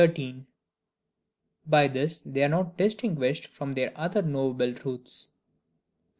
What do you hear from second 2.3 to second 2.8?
are not